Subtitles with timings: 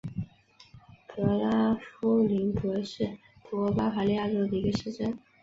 [1.07, 3.05] 格拉夫林格是
[3.43, 5.15] 德国巴伐利亚州的一个市镇。